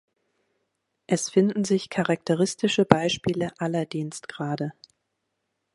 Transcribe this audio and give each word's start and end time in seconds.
Es 1.05 1.29
finden 1.29 1.63
sich 1.63 1.91
charakteristische 1.91 2.85
Beispiele 2.85 3.53
aller 3.59 3.85
Dienstgrade. 3.85 4.73